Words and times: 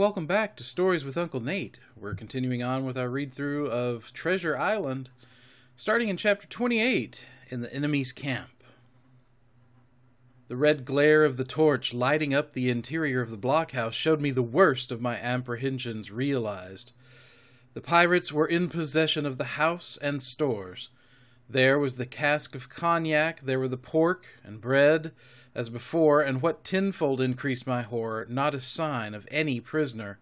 Welcome 0.00 0.24
back 0.24 0.56
to 0.56 0.64
Stories 0.64 1.04
with 1.04 1.18
Uncle 1.18 1.40
Nate. 1.40 1.78
We're 1.94 2.14
continuing 2.14 2.62
on 2.62 2.86
with 2.86 2.96
our 2.96 3.10
read 3.10 3.34
through 3.34 3.66
of 3.66 4.14
Treasure 4.14 4.56
Island, 4.56 5.10
starting 5.76 6.08
in 6.08 6.16
chapter 6.16 6.46
28 6.46 7.26
in 7.50 7.60
the 7.60 7.70
enemy's 7.74 8.10
camp. 8.10 8.64
The 10.48 10.56
red 10.56 10.86
glare 10.86 11.22
of 11.22 11.36
the 11.36 11.44
torch 11.44 11.92
lighting 11.92 12.32
up 12.32 12.54
the 12.54 12.70
interior 12.70 13.20
of 13.20 13.30
the 13.30 13.36
blockhouse 13.36 13.92
showed 13.92 14.22
me 14.22 14.30
the 14.30 14.40
worst 14.40 14.90
of 14.90 15.02
my 15.02 15.16
apprehensions 15.18 16.10
realized. 16.10 16.92
The 17.74 17.82
pirates 17.82 18.32
were 18.32 18.46
in 18.46 18.70
possession 18.70 19.26
of 19.26 19.36
the 19.36 19.44
house 19.44 19.98
and 20.00 20.22
stores. 20.22 20.88
There 21.46 21.78
was 21.78 21.96
the 21.96 22.06
cask 22.06 22.54
of 22.54 22.70
cognac, 22.70 23.42
there 23.42 23.60
were 23.60 23.68
the 23.68 23.76
pork 23.76 24.24
and 24.42 24.62
bread, 24.62 25.12
as 25.54 25.70
before, 25.70 26.20
and 26.20 26.42
what 26.42 26.64
tenfold 26.64 27.20
increased 27.20 27.66
my 27.66 27.82
horror, 27.82 28.26
not 28.28 28.54
a 28.54 28.60
sign 28.60 29.14
of 29.14 29.26
any 29.30 29.60
prisoner. 29.60 30.18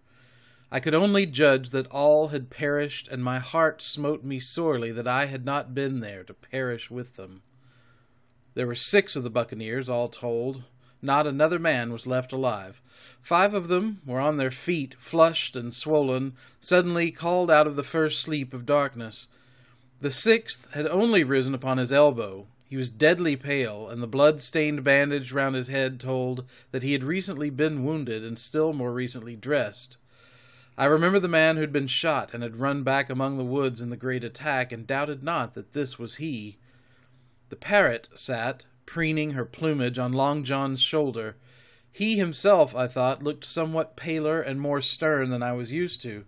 I 0.70 0.80
could 0.80 0.94
only 0.94 1.26
judge 1.26 1.70
that 1.70 1.86
all 1.88 2.28
had 2.28 2.50
perished, 2.50 3.08
and 3.08 3.24
my 3.24 3.38
heart 3.38 3.80
smote 3.80 4.24
me 4.24 4.40
sorely 4.40 4.92
that 4.92 5.08
I 5.08 5.26
had 5.26 5.44
not 5.44 5.74
been 5.74 6.00
there 6.00 6.24
to 6.24 6.34
perish 6.34 6.90
with 6.90 7.16
them. 7.16 7.42
There 8.54 8.66
were 8.66 8.74
six 8.74 9.16
of 9.16 9.22
the 9.22 9.30
buccaneers, 9.30 9.88
all 9.88 10.08
told. 10.08 10.64
Not 11.00 11.26
another 11.26 11.58
man 11.58 11.92
was 11.92 12.06
left 12.06 12.32
alive. 12.32 12.82
Five 13.22 13.54
of 13.54 13.68
them 13.68 14.00
were 14.04 14.20
on 14.20 14.36
their 14.36 14.50
feet, 14.50 14.96
flushed 14.98 15.54
and 15.56 15.72
swollen, 15.72 16.34
suddenly 16.60 17.10
called 17.10 17.50
out 17.50 17.66
of 17.66 17.76
the 17.76 17.84
first 17.84 18.20
sleep 18.20 18.52
of 18.52 18.66
darkness. 18.66 19.26
The 20.00 20.10
sixth 20.10 20.68
had 20.72 20.86
only 20.86 21.24
risen 21.24 21.54
upon 21.54 21.78
his 21.78 21.92
elbow, 21.92 22.46
he 22.68 22.76
was 22.76 22.90
deadly 22.90 23.34
pale, 23.34 23.88
and 23.88 24.02
the 24.02 24.06
blood 24.06 24.42
stained 24.42 24.84
bandage 24.84 25.32
round 25.32 25.54
his 25.54 25.68
head 25.68 25.98
told 25.98 26.44
that 26.70 26.82
he 26.82 26.92
had 26.92 27.02
recently 27.02 27.48
been 27.48 27.82
wounded 27.82 28.22
and 28.22 28.38
still 28.38 28.74
more 28.74 28.92
recently 28.92 29.34
dressed. 29.34 29.96
I 30.76 30.84
remember 30.84 31.18
the 31.18 31.28
man 31.28 31.56
who 31.56 31.62
had 31.62 31.72
been 31.72 31.86
shot 31.86 32.34
and 32.34 32.42
had 32.42 32.56
run 32.56 32.82
back 32.82 33.08
among 33.08 33.38
the 33.38 33.44
woods 33.44 33.80
in 33.80 33.88
the 33.88 33.96
great 33.96 34.22
attack, 34.22 34.70
and 34.70 34.86
doubted 34.86 35.22
not 35.22 35.54
that 35.54 35.72
this 35.72 35.98
was 35.98 36.16
he. 36.16 36.58
The 37.48 37.56
parrot 37.56 38.10
sat, 38.14 38.66
preening 38.84 39.30
her 39.30 39.46
plumage 39.46 39.98
on 39.98 40.12
Long 40.12 40.44
John's 40.44 40.82
shoulder. 40.82 41.36
He 41.90 42.18
himself, 42.18 42.76
I 42.76 42.86
thought, 42.86 43.22
looked 43.22 43.46
somewhat 43.46 43.96
paler 43.96 44.42
and 44.42 44.60
more 44.60 44.82
stern 44.82 45.30
than 45.30 45.42
I 45.42 45.52
was 45.54 45.72
used 45.72 46.02
to. 46.02 46.26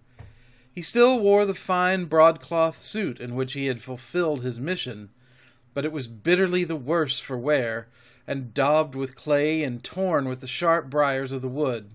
He 0.73 0.81
still 0.81 1.21
wore 1.21 1.45
the 1.45 1.55
fine 1.55 2.07
broadcloth 2.07 2.79
suit 2.79 3.21
in 3.21 3.35
which 3.35 3.53
he 3.53 3.67
had 3.67 3.83
fulfilled 3.83 4.43
his 4.43 4.59
mission 4.59 5.11
but 5.75 5.85
it 5.85 5.93
was 5.93 6.07
bitterly 6.07 6.65
the 6.65 6.77
worse 6.77 7.21
for 7.21 7.39
wear, 7.39 7.89
and 8.27 8.55
daubed 8.55 8.95
with 8.95 9.17
clay 9.17 9.63
and 9.63 9.83
torn 9.83 10.29
with 10.29 10.41
the 10.41 10.47
sharp 10.47 10.91
briars 10.91 11.33
of 11.33 11.43
the 11.43 11.49
wood. 11.49 11.91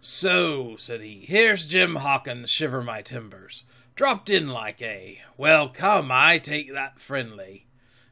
So, 0.00 0.76
said 0.78 1.00
he, 1.00 1.24
here's 1.28 1.66
Jim 1.66 1.96
Hawkins, 1.96 2.50
shiver 2.50 2.82
my 2.82 3.02
timbers. 3.02 3.64
Dropped 3.94 4.30
in 4.30 4.48
like 4.48 4.82
a. 4.82 5.20
Well, 5.36 5.68
come, 5.68 6.10
I 6.10 6.38
take 6.38 6.72
that 6.72 6.98
friendly. 6.98 7.66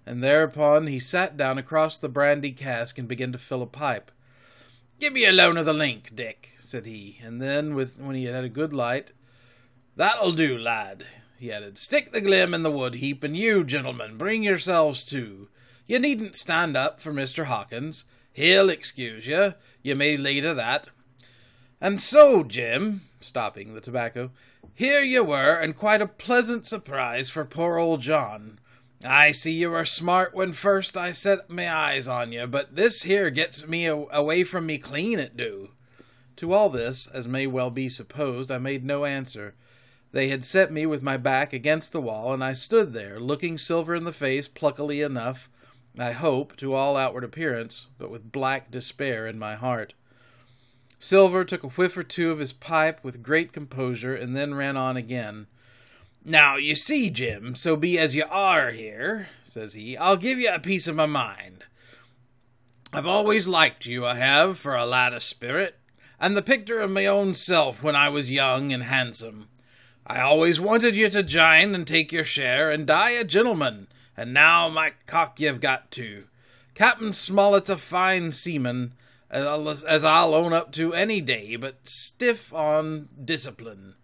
And 0.07 0.23
thereupon 0.23 0.87
he 0.87 0.99
sat 0.99 1.37
down 1.37 1.59
across 1.59 1.99
the 1.99 2.09
brandy 2.09 2.53
cask 2.53 2.99
and 2.99 3.09
began 3.09 3.33
to 3.33 3.39
fill 3.39 3.63
a 3.63 3.67
pipe. 3.67 4.11
Give 4.99 5.13
me 5.13 5.25
a 5.25 5.33
loan 5.33 5.57
of 5.57 5.67
the 5.67 5.73
link, 5.73 6.15
Dick, 6.15 6.51
said 6.59 6.87
he, 6.87 7.19
and 7.23 7.41
then, 7.41 7.75
with 7.75 7.99
when 7.99 8.15
he 8.15 8.25
had 8.25 8.35
had 8.35 8.45
a 8.45 8.49
good 8.49 8.73
light, 8.73 9.13
That'll 9.97 10.33
do, 10.33 10.57
lad 10.57 11.07
he 11.41 11.51
added. 11.51 11.79
Stick 11.79 12.13
the 12.13 12.21
glim 12.21 12.53
in 12.53 12.63
the 12.63 12.71
wood 12.71 12.97
heap, 12.97 13.25
and 13.25 13.35
you, 13.35 13.65
gentlemen, 13.65 14.19
bring 14.19 14.43
yourselves 14.43 15.03
too. 15.03 15.49
You 15.87 15.99
needn't 15.99 16.37
stand 16.37 16.77
up 16.77 17.01
for 17.01 17.13
Mr. 17.13 17.47
Hawkins. 17.47 18.05
He'll 18.31 18.69
excuse 18.69 19.27
you. 19.27 19.55
You 19.83 19.97
may 19.97 20.19
lay 20.19 20.41
to 20.43 20.53
that. 20.53 20.89
And 21.81 21.99
so, 21.99 22.45
Jim, 22.45 23.01
stopping 23.21 23.73
the 23.73 23.81
tobacco, 23.81 24.31
here 24.75 25.03
you 25.03 25.25
were, 25.25 25.55
and 25.55 25.75
quite 25.75 26.03
a 26.03 26.07
pleasant 26.07 26.67
surprise 26.67 27.31
for 27.31 27.47
poor 27.47 27.79
old 27.79 28.03
John. 28.03 28.59
I 29.03 29.33
see 29.33 29.53
you 29.53 29.71
were 29.71 29.87
smart 29.87 30.35
when 30.35 30.53
first 30.53 30.95
I 30.99 31.13
set 31.13 31.49
my 31.49 31.75
eyes 31.75 32.07
on 32.07 32.33
you, 32.33 32.47
but 32.47 32.77
this 32.77 33.05
here 33.05 33.31
gets 33.31 33.67
me 33.67 33.87
away 33.87 34.45
from 34.45 34.67
me 34.67 34.77
clean, 34.77 35.19
it 35.19 35.39
do. 35.39 35.71
To 36.37 36.53
all 36.53 36.69
this, 36.69 37.07
as 37.07 37.27
may 37.27 37.47
well 37.47 37.71
be 37.71 37.89
supposed, 37.89 38.53
I 38.53 38.59
made 38.59 38.85
no 38.85 39.07
answer. 39.07 39.55
They 40.13 40.29
had 40.29 40.45
set 40.45 40.73
me 40.73 40.87
with 40.87 41.03
my 41.03 41.17
back 41.17 41.53
against 41.53 41.93
the 41.93 42.01
wall, 42.01 42.33
and 42.33 42.43
I 42.43 42.53
stood 42.53 42.93
there, 42.93 43.21
looking 43.21 43.59
Silver 43.59 43.95
in 43.95 44.05
the 44.05 44.13
face 44.13 44.49
pluckily 44.49 45.05
enough, 45.05 45.49
I 45.97 46.13
hope, 46.13 46.57
to 46.57 46.75
all 46.75 46.97
outward 46.97 47.25
appearance, 47.25 47.87
but 47.99 48.11
with 48.11 48.33
black 48.33 48.71
despair 48.71 49.27
in 49.27 49.39
my 49.39 49.55
heart. 49.55 49.95
Silver 50.99 51.45
took 51.45 51.63
a 51.63 51.69
whiff 51.69 51.97
or 51.97 52.03
two 52.03 52.31
of 52.31 52.41
his 52.41 52.53
pipe 52.53 53.03
with 53.05 53.23
great 53.23 53.53
composure, 53.53 54.15
and 54.15 54.37
then 54.37 54.55
ran 54.55 54.77
on 54.77 54.97
again. 54.97 55.47
Now, 56.25 56.57
you 56.57 56.75
see, 56.75 57.09
Jim, 57.09 57.55
so 57.55 57.77
be 57.77 57.99
as 57.99 58.15
you 58.15 58.25
are 58.31 58.73
here, 58.73 59.29
says 59.45 59.75
he, 59.75 59.97
I'll 59.97 60.17
give 60.17 60.39
you 60.39 60.53
a 60.53 60.59
piece 60.59 60.87
of 60.87 60.97
my 60.97 61.07
mind. 61.07 61.65
I've 62.93 63.07
always 63.07 63.47
liked 63.47 63.87
you, 63.87 64.05
I 64.05 64.17
have, 64.17 64.59
for 64.59 64.75
a 64.75 64.85
lad 64.85 65.15
of 65.15 65.23
spirit, 65.23 65.79
and 66.19 66.37
the 66.37 66.43
picture 66.43 66.81
of 66.81 66.91
my 66.91 67.07
own 67.07 67.35
self 67.35 67.83
when 67.83 67.95
I 67.95 68.09
was 68.09 68.31
young 68.31 68.73
and 68.73 68.83
handsome. 68.83 69.49
I 70.11 70.23
always 70.23 70.61
wanted 70.61 70.97
you 70.97 71.09
to 71.09 71.23
jine 71.23 71.73
and 71.73 71.87
take 71.87 72.11
your 72.11 72.25
share 72.25 72.69
and 72.69 72.85
die 72.85 73.11
a 73.11 73.23
gentleman, 73.23 73.87
and 74.17 74.35
now 74.35 74.69
my 74.69 74.95
cock 75.07 75.39
you've 75.39 75.61
got 75.61 75.93
to. 75.93 76.25
Captain 76.75 77.13
Smollett's 77.13 77.71
a 77.71 77.77
fine 77.77 78.33
seaman, 78.33 78.95
as 79.31 80.05
I'll 80.05 80.35
own 80.35 80.53
up 80.53 80.73
to 80.73 80.93
any 80.93 81.21
day, 81.21 81.55
but 81.55 81.87
stiff 81.87 82.53
on 82.53 83.09
discipline. 83.25 83.95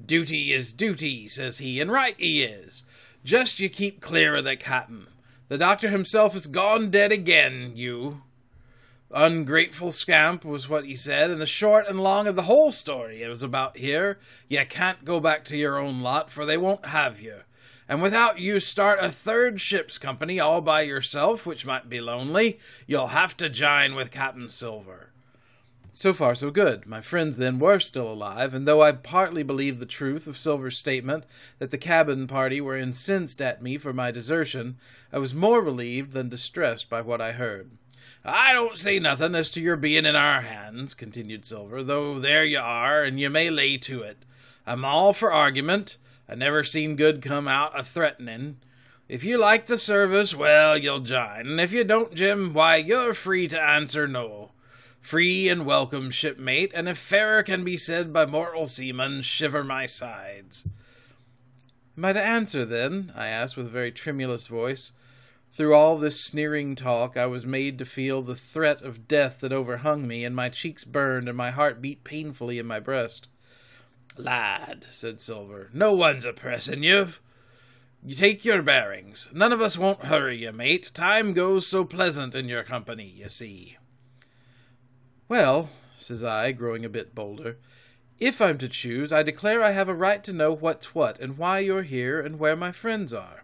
Duty 0.00 0.52
is 0.52 0.70
duty, 0.70 1.26
says 1.26 1.58
he, 1.58 1.80
and 1.80 1.90
right 1.90 2.14
he 2.18 2.42
is. 2.44 2.84
Just 3.24 3.58
you 3.58 3.68
keep 3.68 4.00
clear 4.00 4.36
of 4.36 4.44
the 4.44 4.54
captain. 4.54 5.08
The 5.48 5.58
doctor 5.58 5.88
himself 5.88 6.36
is 6.36 6.46
gone 6.46 6.88
dead 6.88 7.10
again, 7.10 7.72
you. 7.74 8.22
Ungrateful 9.10 9.90
scamp 9.90 10.44
was 10.44 10.68
what 10.68 10.84
he 10.84 10.94
said, 10.94 11.30
and 11.30 11.40
the 11.40 11.46
short 11.46 11.86
and 11.88 11.98
long 11.98 12.26
of 12.26 12.36
the 12.36 12.42
whole 12.42 12.70
story 12.70 13.26
was 13.26 13.42
about 13.42 13.78
here. 13.78 14.18
You 14.48 14.66
can't 14.68 15.04
go 15.04 15.18
back 15.18 15.46
to 15.46 15.56
your 15.56 15.78
own 15.78 16.02
lot, 16.02 16.30
for 16.30 16.44
they 16.44 16.58
won't 16.58 16.86
have 16.86 17.18
you. 17.18 17.40
And 17.88 18.02
without 18.02 18.38
you 18.38 18.60
start 18.60 18.98
a 19.00 19.08
third 19.08 19.62
ship's 19.62 19.96
company 19.96 20.38
all 20.38 20.60
by 20.60 20.82
yourself, 20.82 21.46
which 21.46 21.64
might 21.64 21.88
be 21.88 22.02
lonely, 22.02 22.58
you'll 22.86 23.08
have 23.08 23.34
to 23.38 23.48
jine 23.48 23.94
with 23.94 24.10
Captain 24.10 24.50
Silver. 24.50 25.10
So 25.90 26.12
far, 26.12 26.34
so 26.34 26.50
good. 26.50 26.86
My 26.86 27.00
friends 27.00 27.38
then 27.38 27.58
were 27.58 27.80
still 27.80 28.12
alive, 28.12 28.52
and 28.52 28.68
though 28.68 28.82
I 28.82 28.92
partly 28.92 29.42
believed 29.42 29.80
the 29.80 29.86
truth 29.86 30.26
of 30.26 30.36
Silver's 30.36 30.76
statement 30.76 31.24
that 31.58 31.70
the 31.70 31.78
cabin 31.78 32.26
party 32.26 32.60
were 32.60 32.76
incensed 32.76 33.40
at 33.40 33.62
me 33.62 33.78
for 33.78 33.94
my 33.94 34.10
desertion, 34.10 34.76
I 35.10 35.18
was 35.18 35.32
more 35.32 35.62
relieved 35.62 36.12
than 36.12 36.28
distressed 36.28 36.90
by 36.90 37.00
what 37.00 37.22
I 37.22 37.32
heard. 37.32 37.70
I 38.28 38.52
don't 38.52 38.76
say 38.76 38.98
nothing 38.98 39.34
as 39.34 39.50
to 39.52 39.62
your 39.62 39.76
being 39.76 40.04
in 40.04 40.14
our 40.14 40.42
hands, 40.42 40.92
continued 40.92 41.46
Silver, 41.46 41.82
though 41.82 42.18
there 42.18 42.44
you 42.44 42.58
are, 42.58 43.02
and 43.02 43.18
you 43.18 43.30
may 43.30 43.48
lay 43.48 43.78
to 43.78 44.02
it. 44.02 44.18
I'm 44.66 44.84
all 44.84 45.14
for 45.14 45.32
argument. 45.32 45.96
I 46.28 46.34
never 46.34 46.62
seen 46.62 46.96
good 46.96 47.22
come 47.22 47.48
out 47.48 47.78
a 47.78 47.82
threatening. 47.82 48.58
If 49.08 49.24
you 49.24 49.38
like 49.38 49.64
the 49.64 49.78
service, 49.78 50.34
well, 50.34 50.76
you'll 50.76 51.00
jine, 51.00 51.46
and 51.46 51.60
if 51.60 51.72
you 51.72 51.84
don't, 51.84 52.12
Jim, 52.14 52.52
why, 52.52 52.76
you're 52.76 53.14
free 53.14 53.48
to 53.48 53.58
answer 53.58 54.06
no. 54.06 54.50
Free 55.00 55.48
and 55.48 55.64
welcome, 55.64 56.10
shipmate, 56.10 56.72
and 56.74 56.86
if 56.86 56.98
fairer 56.98 57.42
can 57.42 57.64
be 57.64 57.78
said 57.78 58.12
by 58.12 58.26
mortal 58.26 58.66
seaman, 58.66 59.22
shiver 59.22 59.64
my 59.64 59.86
sides. 59.86 60.64
Am 61.96 62.04
I 62.04 62.12
to 62.12 62.22
answer, 62.22 62.66
then? 62.66 63.10
I 63.16 63.28
asked 63.28 63.56
with 63.56 63.66
a 63.66 63.70
very 63.70 63.90
tremulous 63.90 64.46
voice. 64.46 64.92
Through 65.58 65.74
all 65.74 65.98
this 65.98 66.20
sneering 66.20 66.76
talk, 66.76 67.16
I 67.16 67.26
was 67.26 67.44
made 67.44 67.78
to 67.78 67.84
feel 67.84 68.22
the 68.22 68.36
threat 68.36 68.80
of 68.80 69.08
death 69.08 69.40
that 69.40 69.52
overhung 69.52 70.06
me, 70.06 70.24
and 70.24 70.36
my 70.36 70.48
cheeks 70.48 70.84
burned 70.84 71.26
and 71.26 71.36
my 71.36 71.50
heart 71.50 71.82
beat 71.82 72.04
painfully 72.04 72.60
in 72.60 72.66
my 72.68 72.78
breast. 72.78 73.26
Lad, 74.16 74.86
said 74.88 75.20
Silver, 75.20 75.68
no 75.74 75.92
one's 75.92 76.24
oppressing 76.24 76.84
you. 76.84 77.08
You 78.04 78.14
take 78.14 78.44
your 78.44 78.62
bearings. 78.62 79.26
None 79.32 79.52
of 79.52 79.60
us 79.60 79.76
won't 79.76 80.04
hurry 80.04 80.44
you, 80.44 80.52
mate. 80.52 80.92
Time 80.94 81.32
goes 81.32 81.66
so 81.66 81.84
pleasant 81.84 82.36
in 82.36 82.48
your 82.48 82.62
company, 82.62 83.12
you 83.16 83.28
see. 83.28 83.78
Well, 85.28 85.70
says 85.96 86.22
I, 86.22 86.52
growing 86.52 86.84
a 86.84 86.88
bit 86.88 87.16
bolder, 87.16 87.58
if 88.20 88.40
I'm 88.40 88.58
to 88.58 88.68
choose, 88.68 89.12
I 89.12 89.24
declare 89.24 89.64
I 89.64 89.72
have 89.72 89.88
a 89.88 89.94
right 89.94 90.22
to 90.22 90.32
know 90.32 90.52
what's 90.52 90.94
what, 90.94 91.18
and 91.18 91.36
why 91.36 91.58
you're 91.58 91.82
here, 91.82 92.20
and 92.20 92.38
where 92.38 92.54
my 92.54 92.70
friends 92.70 93.12
are. 93.12 93.42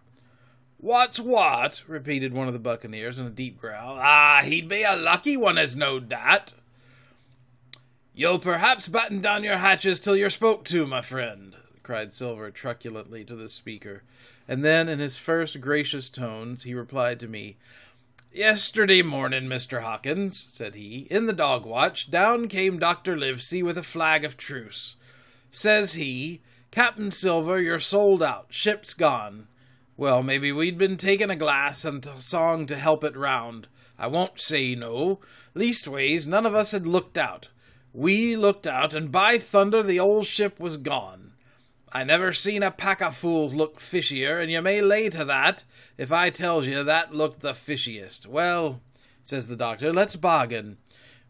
What's 0.84 1.18
what? 1.18 1.82
repeated 1.86 2.34
one 2.34 2.46
of 2.46 2.52
the 2.52 2.58
buccaneers 2.58 3.18
in 3.18 3.24
a 3.24 3.30
deep 3.30 3.58
growl. 3.58 3.96
Ah, 3.98 4.42
he'd 4.44 4.68
be 4.68 4.82
a 4.82 4.94
lucky 4.94 5.34
one 5.34 5.56
as 5.56 5.74
knowed 5.74 6.10
that. 6.10 6.52
You'll 8.14 8.38
perhaps 8.38 8.86
batten 8.86 9.22
down 9.22 9.44
your 9.44 9.56
hatches 9.56 9.98
till 9.98 10.14
you're 10.14 10.28
spoke 10.28 10.62
to, 10.66 10.86
my 10.86 11.00
friend, 11.00 11.56
cried 11.82 12.12
Silver 12.12 12.50
truculently 12.50 13.24
to 13.24 13.34
the 13.34 13.48
speaker, 13.48 14.02
and 14.46 14.62
then 14.62 14.90
in 14.90 14.98
his 14.98 15.16
first 15.16 15.58
gracious 15.62 16.10
tones 16.10 16.64
he 16.64 16.74
replied 16.74 17.18
to 17.20 17.28
me, 17.28 17.56
Yesterday 18.30 19.00
morning, 19.00 19.44
Mr. 19.44 19.80
Hawkins, 19.80 20.38
said 20.38 20.74
he, 20.74 21.06
in 21.10 21.24
the 21.24 21.32
dog 21.32 21.64
watch, 21.64 22.10
down 22.10 22.46
came 22.46 22.78
Dr. 22.78 23.16
Livesey 23.16 23.62
with 23.62 23.78
a 23.78 23.82
flag 23.82 24.22
of 24.22 24.36
truce. 24.36 24.96
Says 25.50 25.94
he, 25.94 26.42
Captain 26.70 27.10
Silver, 27.10 27.58
you're 27.58 27.78
sold 27.78 28.22
out, 28.22 28.48
ship's 28.50 28.92
gone. 28.92 29.46
Well, 29.96 30.22
maybe 30.22 30.50
we'd 30.50 30.76
been 30.76 30.96
taking 30.96 31.30
a 31.30 31.36
glass 31.36 31.84
and 31.84 32.04
a 32.04 32.20
song 32.20 32.66
to 32.66 32.76
help 32.76 33.04
it 33.04 33.16
round. 33.16 33.68
I 33.96 34.08
won't 34.08 34.40
say 34.40 34.74
no. 34.74 35.20
Leastways, 35.54 36.26
none 36.26 36.46
of 36.46 36.54
us 36.54 36.72
had 36.72 36.86
looked 36.86 37.16
out. 37.16 37.48
We 37.92 38.34
looked 38.34 38.66
out, 38.66 38.92
and 38.92 39.12
by 39.12 39.38
thunder, 39.38 39.82
the 39.82 40.00
old 40.00 40.26
ship 40.26 40.58
was 40.58 40.78
gone. 40.78 41.34
I 41.92 42.02
never 42.02 42.32
seen 42.32 42.64
a 42.64 42.72
pack 42.72 43.00
of 43.00 43.16
fools 43.16 43.54
look 43.54 43.78
fishier, 43.78 44.42
and 44.42 44.50
you 44.50 44.60
may 44.60 44.80
lay 44.80 45.10
to 45.10 45.24
that 45.26 45.62
if 45.96 46.10
I 46.10 46.28
tells 46.28 46.66
you 46.66 46.82
that 46.82 47.14
looked 47.14 47.38
the 47.38 47.52
fishiest. 47.52 48.26
Well, 48.26 48.80
says 49.22 49.46
the 49.46 49.54
doctor, 49.54 49.92
let's 49.92 50.16
bargain. 50.16 50.78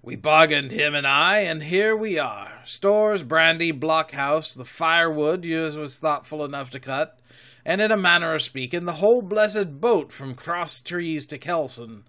We 0.00 0.16
bargained, 0.16 0.72
him 0.72 0.94
and 0.94 1.06
I, 1.06 1.40
and 1.40 1.62
here 1.64 1.94
we 1.94 2.18
are. 2.18 2.62
Stores, 2.64 3.22
brandy, 3.22 3.72
blockhouse, 3.72 4.54
the 4.54 4.64
firewood 4.64 5.44
you 5.44 5.60
was 5.60 5.98
thoughtful 5.98 6.42
enough 6.46 6.70
to 6.70 6.80
cut, 6.80 7.18
and 7.64 7.80
in 7.80 7.90
a 7.90 7.96
manner 7.96 8.34
of 8.34 8.42
speaking, 8.42 8.84
the 8.84 8.92
whole 8.94 9.22
blessed 9.22 9.80
boat 9.80 10.12
from 10.12 10.34
Cross 10.34 10.82
Trees 10.82 11.26
to 11.28 11.38
Kelson. 11.38 12.04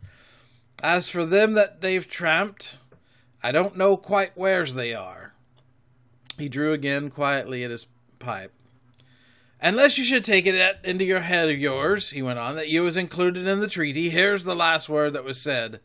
As 0.84 1.08
for 1.08 1.26
them 1.26 1.54
that 1.54 1.82
they've 1.82 2.08
tramped, 2.08 2.78
I 3.42 3.52
don't 3.52 3.78
know 3.78 3.96
quite 3.96 4.32
where's 4.36 4.74
they 4.74 4.94
are. 4.94 5.34
He 6.38 6.50
drew 6.50 6.74
again 6.74 7.10
quietly 7.10 7.64
at 7.64 7.72
his 7.72 7.88
pipe. 8.20 8.52
Unless 9.62 9.98
you 9.98 10.04
should 10.04 10.26
take 10.26 10.46
it 10.46 10.78
into 10.84 11.06
your 11.06 11.22
head 11.22 11.50
of 11.50 11.58
yours, 11.58 12.10
he 12.10 12.22
went 12.22 12.40
on, 12.40 12.56
that 12.56 12.70
you 12.70 12.84
was 12.84 12.98
included 12.98 13.48
in 13.48 13.62
the 13.62 13.70
treaty, 13.70 14.10
here's 14.10 14.44
the 14.44 14.56
last 14.56 14.90
word 14.90 15.14
that 15.14 15.24
was 15.24 15.40
said. 15.40 15.80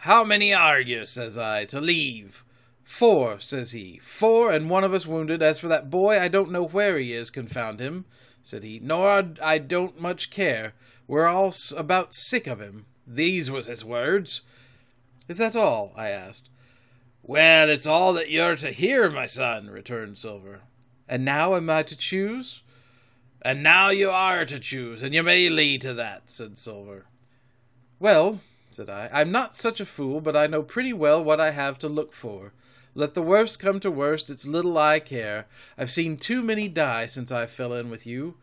How 0.00 0.24
many 0.24 0.52
are 0.52 0.80
you, 0.80 1.06
says 1.06 1.38
I, 1.38 1.64
to 1.66 1.80
leave? 1.80 2.44
Four, 2.84 3.40
says 3.40 3.72
he. 3.72 3.98
Four, 4.02 4.52
and 4.52 4.70
one 4.70 4.84
of 4.84 4.94
us 4.94 5.06
wounded. 5.06 5.42
As 5.42 5.58
for 5.58 5.68
that 5.68 5.90
boy, 5.90 6.20
I 6.20 6.28
don't 6.28 6.52
know 6.52 6.64
where 6.64 6.98
he 6.98 7.12
is, 7.12 7.30
confound 7.30 7.80
him, 7.80 8.04
said 8.42 8.62
he, 8.62 8.78
nor 8.80 9.24
I 9.42 9.58
don't 9.58 10.00
much 10.00 10.30
care. 10.30 10.74
We're 11.08 11.26
all 11.26 11.52
about 11.76 12.14
sick 12.14 12.46
of 12.46 12.60
him. 12.60 12.86
These 13.06 13.50
was 13.50 13.66
his 13.66 13.84
words. 13.84 14.42
Is 15.28 15.38
that 15.38 15.56
all? 15.56 15.92
I 15.96 16.10
asked. 16.10 16.48
Well, 17.22 17.70
it's 17.70 17.86
all 17.86 18.12
that 18.12 18.30
you're 18.30 18.56
to 18.56 18.70
hear, 18.70 19.10
my 19.10 19.26
son, 19.26 19.70
returned 19.70 20.18
Silver. 20.18 20.60
And 21.08 21.24
now 21.24 21.54
am 21.54 21.70
I 21.70 21.82
to 21.84 21.96
choose? 21.96 22.62
And 23.40 23.62
now 23.62 23.88
you 23.88 24.10
are 24.10 24.44
to 24.44 24.60
choose, 24.60 25.02
and 25.02 25.14
you 25.14 25.22
may 25.22 25.48
lead 25.48 25.80
to 25.82 25.94
that, 25.94 26.30
said 26.30 26.58
Silver. 26.58 27.06
Well, 27.98 28.40
said 28.74 28.90
I, 28.90 29.08
I'm 29.12 29.30
not 29.30 29.54
such 29.54 29.80
a 29.80 29.86
fool, 29.86 30.20
but 30.20 30.36
I 30.36 30.46
know 30.46 30.62
pretty 30.62 30.92
well 30.92 31.22
what 31.22 31.40
I 31.40 31.50
have 31.50 31.78
to 31.80 31.88
look 31.88 32.12
for. 32.12 32.52
Let 32.94 33.14
the 33.14 33.22
worst 33.22 33.58
come 33.58 33.80
to 33.80 33.90
worst, 33.90 34.30
it's 34.30 34.46
little 34.46 34.78
I 34.78 35.00
care. 35.00 35.46
I've 35.76 35.90
seen 35.90 36.16
too 36.16 36.42
many 36.42 36.68
die 36.68 37.06
since 37.06 37.32
I 37.32 37.46
fell 37.46 37.72
in 37.72 37.90
with 37.90 38.06
you. 38.06 38.36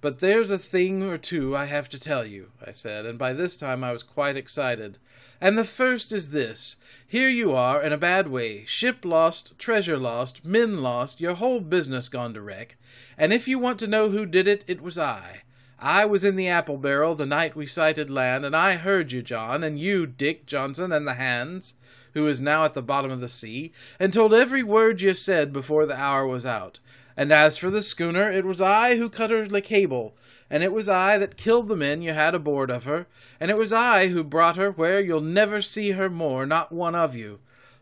But 0.00 0.18
there's 0.18 0.50
a 0.50 0.58
thing 0.58 1.04
or 1.04 1.16
two 1.16 1.56
I 1.56 1.66
have 1.66 1.88
to 1.90 1.98
tell 1.98 2.26
you, 2.26 2.48
I 2.66 2.72
said, 2.72 3.06
and 3.06 3.16
by 3.16 3.32
this 3.32 3.56
time 3.56 3.84
I 3.84 3.92
was 3.92 4.02
quite 4.02 4.36
excited. 4.36 4.98
And 5.40 5.56
the 5.56 5.64
first 5.64 6.10
is 6.10 6.30
this 6.30 6.76
here 7.06 7.28
you 7.28 7.52
are 7.52 7.80
in 7.80 7.92
a 7.92 7.96
bad 7.96 8.26
way, 8.26 8.64
ship 8.64 9.04
lost, 9.04 9.56
treasure 9.58 9.98
lost, 9.98 10.44
men 10.44 10.82
lost, 10.82 11.20
your 11.20 11.34
whole 11.34 11.60
business 11.60 12.08
gone 12.08 12.34
to 12.34 12.40
wreck, 12.40 12.76
and 13.16 13.32
if 13.32 13.46
you 13.46 13.60
want 13.60 13.78
to 13.78 13.86
know 13.86 14.10
who 14.10 14.26
did 14.26 14.48
it, 14.48 14.64
it 14.66 14.80
was 14.80 14.98
I. 14.98 15.42
I 15.84 16.04
was 16.04 16.22
in 16.22 16.36
the 16.36 16.46
apple 16.46 16.76
barrel 16.76 17.16
the 17.16 17.26
night 17.26 17.56
we 17.56 17.66
sighted 17.66 18.08
land, 18.08 18.44
and 18.44 18.54
I 18.54 18.74
heard 18.76 19.10
you, 19.10 19.20
John, 19.20 19.64
and 19.64 19.80
you, 19.80 20.06
Dick 20.06 20.46
Johnson, 20.46 20.92
and 20.92 21.08
the 21.08 21.14
hands, 21.14 21.74
who 22.14 22.28
is 22.28 22.40
now 22.40 22.62
at 22.62 22.74
the 22.74 22.82
bottom 22.82 23.10
of 23.10 23.20
the 23.20 23.26
sea, 23.26 23.72
and 23.98 24.12
told 24.12 24.32
every 24.32 24.62
word 24.62 25.00
you 25.00 25.12
said 25.12 25.52
before 25.52 25.84
the 25.84 25.98
hour 25.98 26.24
was 26.24 26.46
out. 26.46 26.78
And 27.16 27.32
as 27.32 27.58
for 27.58 27.68
the 27.68 27.82
schooner, 27.82 28.30
it 28.30 28.44
was 28.44 28.60
I 28.60 28.94
who 28.94 29.10
cut 29.10 29.32
her 29.32 29.44
the 29.44 29.60
cable, 29.60 30.14
and 30.48 30.62
it 30.62 30.72
was 30.72 30.88
I 30.88 31.18
that 31.18 31.36
killed 31.36 31.66
the 31.66 31.74
men 31.74 32.00
you 32.00 32.12
had 32.12 32.36
aboard 32.36 32.70
of 32.70 32.84
her, 32.84 33.08
and 33.40 33.50
it 33.50 33.56
was 33.56 33.72
I 33.72 34.06
who 34.06 34.22
brought 34.22 34.56
her 34.56 34.70
where 34.70 35.00
you'll 35.00 35.20
never 35.20 35.60
see 35.60 35.90
her 35.90 36.08
more, 36.08 36.46
not 36.46 36.70
one 36.70 36.94
of 36.94 37.16
you. 37.16 37.40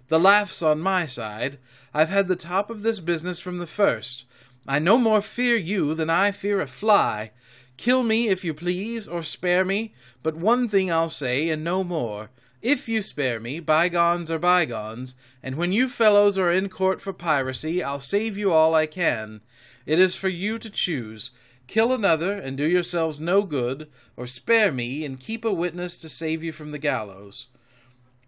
The 0.09 0.19
laugh's 0.19 0.63
on 0.63 0.81
my 0.81 1.05
side. 1.05 1.59
I've 1.93 2.09
had 2.09 2.29
the 2.29 2.35
top 2.35 2.71
of 2.71 2.83
this 2.83 2.99
business 2.99 3.41
from 3.41 3.59
the 3.59 3.67
first. 3.67 4.25
I 4.67 4.79
no 4.79 4.97
more 4.97 5.21
fear 5.21 5.57
you 5.59 5.95
than 5.95 6.09
I 6.09 6.31
fear 6.33 6.63
a 6.63 6.67
fly. 6.67 7.33
Kill 7.81 8.03
me 8.03 8.29
if 8.29 8.45
you 8.45 8.53
please, 8.53 9.09
or 9.09 9.23
spare 9.23 9.65
me, 9.65 9.95
but 10.23 10.37
one 10.37 10.69
thing 10.69 10.93
I'll 10.93 11.09
say, 11.09 11.49
and 11.49 11.65
no 11.65 11.83
more. 11.83 12.29
If 12.61 12.91
you 12.91 13.01
spare 13.01 13.41
me, 13.41 13.59
bygones 13.59 14.31
are 14.31 14.39
bygones, 14.39 15.15
and 15.43 15.55
when 15.55 15.73
you 15.73 15.89
fellows 15.89 16.37
are 16.37 16.53
in 16.53 16.69
court 16.69 17.01
for 17.01 17.15
piracy, 17.15 17.83
I'll 17.83 17.99
save 17.99 18.37
you 18.37 18.53
all 18.53 18.75
I 18.75 18.85
can. 18.85 19.41
It 19.87 19.99
is 19.99 20.15
for 20.15 20.29
you 20.29 20.59
to 20.59 20.69
choose. 20.69 21.31
Kill 21.69 21.91
another 21.91 22.37
and 22.37 22.55
do 22.59 22.69
yourselves 22.69 23.19
no 23.19 23.45
good, 23.45 23.89
or 24.15 24.27
spare 24.27 24.73
me 24.73 25.03
and 25.03 25.19
keep 25.19 25.43
a 25.43 25.51
witness 25.51 25.97
to 26.03 26.11
save 26.11 26.45
you 26.45 26.53
from 26.53 26.73
the 26.73 26.79
gallows. 26.79 27.47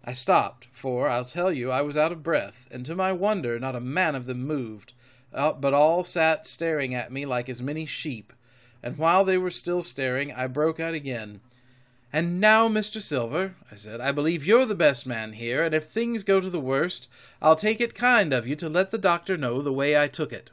I 0.03 0.13
stopped, 0.13 0.67
for, 0.71 1.07
I'll 1.07 1.25
tell 1.25 1.53
you, 1.53 1.69
I 1.69 1.83
was 1.83 1.95
out 1.95 2.11
of 2.11 2.23
breath, 2.23 2.67
and 2.71 2.83
to 2.87 2.95
my 2.95 3.11
wonder 3.11 3.59
not 3.59 3.75
a 3.75 3.79
man 3.79 4.15
of 4.15 4.25
them 4.25 4.47
moved, 4.47 4.93
but 5.31 5.75
all 5.75 6.03
sat 6.03 6.47
staring 6.47 6.95
at 6.95 7.11
me 7.11 7.27
like 7.27 7.47
as 7.47 7.61
many 7.61 7.85
sheep. 7.85 8.33
And 8.83 8.97
while 8.97 9.23
they 9.23 9.37
were 9.37 9.49
still 9.49 9.81
staring, 9.81 10.31
I 10.33 10.47
broke 10.47 10.79
out 10.79 10.93
again. 10.93 11.39
And 12.11 12.39
now, 12.39 12.67
Mr. 12.67 13.01
Silver, 13.01 13.55
I 13.71 13.75
said, 13.75 13.99
I 13.99 14.11
believe 14.11 14.45
you're 14.45 14.65
the 14.65 14.75
best 14.75 15.07
man 15.07 15.33
here, 15.33 15.63
and 15.63 15.73
if 15.73 15.85
things 15.85 16.21
go 16.21 16.39
to 16.39 16.49
the 16.49 16.59
worst, 16.59 17.09
I'll 17.41 17.55
take 17.55 17.81
it 17.81 17.95
kind 17.95 18.33
of 18.33 18.45
you 18.45 18.55
to 18.57 18.69
let 18.69 18.91
the 18.91 18.99
doctor 18.99 19.35
know 19.35 19.61
the 19.63 19.73
way 19.73 19.99
I 19.99 20.07
took 20.07 20.31
it. 20.31 20.51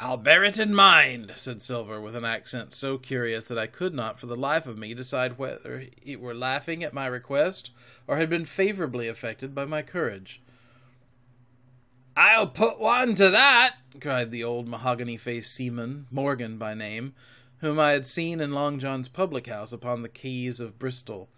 I'll 0.00 0.18
bear 0.18 0.44
it 0.44 0.58
in 0.58 0.74
mind, 0.74 1.32
said 1.36 1.62
Silver, 1.62 2.00
with 2.00 2.14
an 2.14 2.24
accent 2.24 2.72
so 2.72 2.98
curious 2.98 3.48
that 3.48 3.58
I 3.58 3.66
could 3.66 3.94
not 3.94 4.20
for 4.20 4.26
the 4.26 4.36
life 4.36 4.66
of 4.66 4.78
me 4.78 4.92
decide 4.92 5.38
whether 5.38 5.86
he 6.00 6.14
were 6.14 6.34
laughing 6.34 6.84
at 6.84 6.92
my 6.92 7.06
request 7.06 7.70
or 8.06 8.16
had 8.16 8.28
been 8.28 8.44
favorably 8.44 9.08
affected 9.08 9.54
by 9.54 9.64
my 9.64 9.82
courage. 9.82 10.40
I'll 12.18 12.48
put 12.48 12.80
one 12.80 13.14
to 13.14 13.30
that, 13.30 13.76
cried 14.00 14.32
the 14.32 14.42
old 14.42 14.66
mahogany 14.66 15.16
faced 15.16 15.54
seaman, 15.54 16.08
Morgan 16.10 16.58
by 16.58 16.74
name, 16.74 17.14
whom 17.58 17.78
I 17.78 17.90
had 17.90 18.08
seen 18.08 18.40
in 18.40 18.50
Long 18.50 18.80
John's 18.80 19.06
public 19.06 19.46
house 19.46 19.72
upon 19.72 20.02
the 20.02 20.08
quays 20.08 20.58
of 20.58 20.80
Bristol. 20.80 21.28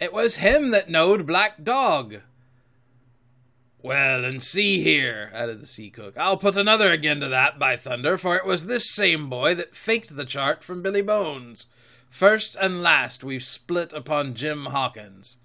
It 0.00 0.10
was 0.10 0.38
him 0.38 0.70
that 0.70 0.88
knowed 0.88 1.26
Black 1.26 1.62
Dog. 1.62 2.22
Well, 3.82 4.24
and 4.24 4.42
see 4.42 4.82
here, 4.82 5.30
added 5.34 5.60
the 5.60 5.66
sea 5.66 5.90
cook, 5.90 6.16
I'll 6.16 6.38
put 6.38 6.56
another 6.56 6.90
again 6.90 7.20
to 7.20 7.28
that, 7.28 7.58
by 7.58 7.76
thunder, 7.76 8.16
for 8.16 8.34
it 8.34 8.46
was 8.46 8.64
this 8.64 8.90
same 8.90 9.28
boy 9.28 9.54
that 9.56 9.76
faked 9.76 10.16
the 10.16 10.24
chart 10.24 10.64
from 10.64 10.80
Billy 10.80 11.02
Bones. 11.02 11.66
First 12.08 12.56
and 12.58 12.82
last 12.82 13.22
we've 13.22 13.44
split 13.44 13.92
upon 13.92 14.32
Jim 14.32 14.64
Hawkins. 14.64 15.36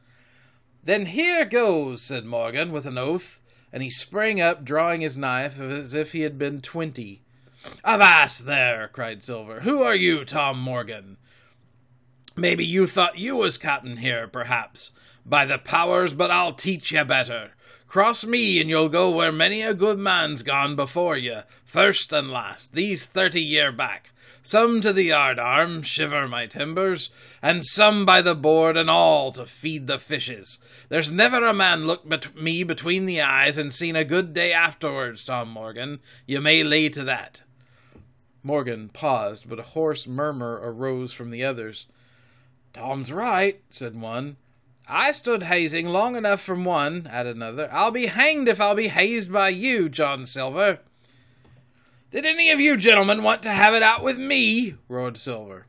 Then 0.82 1.08
here 1.08 1.43
goes, 1.43 2.01
said 2.01 2.24
Morgan, 2.24 2.72
with 2.72 2.86
an 2.86 2.98
oath, 2.98 3.41
and 3.74 3.84
he 3.84 3.89
sprang 3.89 4.39
up, 4.39 4.63
drawing 4.63 5.01
his 5.01 5.18
knife 5.18 5.60
as 5.60 5.94
if 5.94 6.13
he 6.13 6.22
had 6.22 6.38
been 6.38 6.62
twenty. 6.62 7.24
Avast 7.84 8.46
there, 8.46 8.88
cried 8.88 9.24
Silver. 9.24 9.62
Who 9.62 9.82
are 9.82 9.96
you, 9.96 10.24
Tom 10.24 10.60
Morgan? 10.60 11.18
Maybe 12.38 12.65
you 12.65 12.88
thought 12.88 13.18
you 13.18 13.36
was 13.36 13.58
captain 13.58 13.98
here, 13.98 14.27
perhaps. 14.27 14.92
By 15.25 15.46
the 15.46 15.58
powers, 15.58 16.13
but 16.13 16.30
I'll 16.30 16.53
teach 16.53 16.92
you 16.92 17.03
better. 17.03 17.52
Cross 17.94 18.26
me, 18.26 18.60
and 18.60 18.72
you'll 18.72 18.90
go 18.90 19.12
where 19.12 19.32
many 19.32 19.62
a 19.62 19.72
good 19.72 20.00
man's 20.00 20.42
gone 20.42 20.76
before 20.76 21.16
you, 21.16 21.42
first 21.64 22.12
and 22.12 22.32
last, 22.32 22.74
these 22.74 23.06
thirty 23.06 23.40
year 23.40 23.72
back. 23.72 24.10
Some 24.42 24.82
to 24.82 24.92
the 24.92 25.04
yard 25.04 25.38
arm, 25.38 25.84
shiver 25.84 26.28
my 26.28 26.48
timbers, 26.48 27.12
and 27.40 27.64
some 27.64 28.04
by 28.04 28.24
the 28.24 28.34
board 28.34 28.78
and 28.78 28.90
all 28.90 29.32
to 29.34 29.46
feed 29.46 29.86
the 29.86 30.00
fishes. 30.00 30.58
There's 30.90 31.12
never 31.12 31.46
a 31.46 31.54
man 31.54 31.86
looked 31.86 32.10
bet- 32.10 32.36
me 32.36 32.64
between 32.64 33.06
the 33.06 33.22
eyes 33.22 33.60
and 33.60 33.72
seen 33.72 33.96
a 33.96 34.04
good 34.04 34.34
day 34.34 34.52
afterwards, 34.52 35.24
Tom 35.24 35.50
Morgan. 35.50 36.00
You 36.26 36.42
may 36.42 36.64
lay 36.64 36.90
to 36.90 37.04
that. 37.04 37.44
Morgan 38.42 38.90
paused, 38.90 39.48
but 39.48 39.60
a 39.60 39.70
hoarse 39.78 40.08
murmur 40.08 40.60
arose 40.64 41.14
from 41.14 41.30
the 41.30 41.44
others. 41.44 41.86
Tom's 42.74 43.12
right, 43.12 43.62
said 43.70 44.02
one. 44.02 44.38
I 44.88 45.12
stood 45.12 45.44
hazing 45.44 45.88
long 45.88 46.16
enough 46.16 46.42
from 46.42 46.66
one, 46.66 47.08
added 47.10 47.36
another. 47.36 47.70
I'll 47.72 47.92
be 47.92 48.08
hanged 48.08 48.48
if 48.48 48.60
I'll 48.60 48.75
be 48.75 48.90
hazed 48.90 49.32
by 49.32 49.50
you, 49.50 49.88
John 49.88 50.25
Silver. 50.25 50.80
Did 52.12 52.25
any 52.25 52.52
of 52.52 52.60
you 52.60 52.78
gentlemen 52.78 53.24
want 53.24 53.42
to 53.44 53.52
have 53.52 53.74
it 53.74 53.82
out 53.82 54.04
with 54.04 54.20
me? 54.20 54.75
roared 54.88 55.18
Silver, 55.18 55.66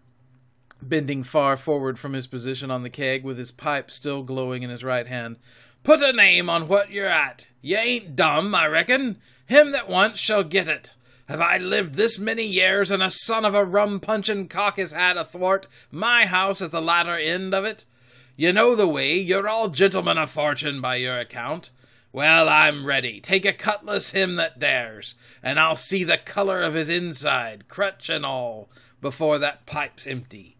bending 0.83 1.23
far 1.23 1.56
forward 1.56 1.99
from 1.99 2.12
his 2.12 2.26
position 2.26 2.71
on 2.71 2.83
the 2.83 2.90
keg 2.90 3.25
with 3.25 3.38
his 3.38 3.52
pipe 3.52 3.90
still 3.90 4.23
glowing 4.23 4.62
in 4.62 4.71
his 4.71 4.85
right 4.85 5.06
hand. 5.06 5.37
Put 5.85 6.02
a 6.02 6.12
name 6.12 6.50
on 6.50 6.68
what 6.68 6.90
you're 6.90 7.06
at. 7.06 7.47
You 7.62 7.76
ain't 7.76 8.16
dumb, 8.16 8.54
I 8.54 8.66
reckon. 8.66 9.18
Him 9.47 9.71
that 9.71 9.88
wants 9.88 10.18
shall 10.18 10.42
get 10.42 10.68
it. 10.68 10.94
Have 11.28 11.40
I 11.40 11.56
lived 11.56 11.94
this 11.94 12.18
many 12.18 12.44
years, 12.44 12.90
and 12.90 13.02
a 13.02 13.11
son 13.11 13.44
of 13.44 13.54
a 13.54 13.64
rum 13.64 14.00
punchin' 14.00 14.49
cock 14.49 14.76
has 14.76 14.92
had 14.92 15.16
athwart 15.16 15.66
my 15.90 16.26
house 16.26 16.61
at 16.61 16.73
the 16.73 16.83
latter 16.83 17.16
end 17.16 17.54
of 17.54 17.64
it? 17.64 17.87
You 18.36 18.52
know 18.52 18.74
the 18.74 18.88
way, 18.88 19.14
you're 19.14 19.48
all 19.48 19.68
gentlemen 19.68 20.18
of 20.18 20.28
fortune 20.28 20.80
by 20.80 20.96
your 20.96 21.20
account. 21.20 21.70
Well, 22.12 22.48
I'm 22.48 22.84
ready. 22.84 23.20
Take 23.20 23.44
a 23.44 23.52
cutlass, 23.52 24.10
him 24.10 24.34
that 24.36 24.58
dares, 24.58 25.14
and 25.40 25.60
I'll 25.60 25.76
see 25.76 26.02
the 26.02 26.18
color 26.18 26.60
of 26.60 26.74
his 26.74 26.88
inside, 26.88 27.68
crutch 27.68 28.08
and 28.08 28.26
all, 28.26 28.68
before 29.00 29.38
that 29.38 29.66
pipe's 29.66 30.06
empty. 30.06 30.56